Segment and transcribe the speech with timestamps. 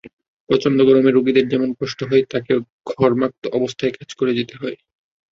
[0.49, 2.59] প্রচণ্ড গরমে রোগীদের যেমন কষ্ট হয়, তাঁকেও
[2.93, 4.77] ঘর্মাক্ত অবস্থায় কাজ করতে হয়।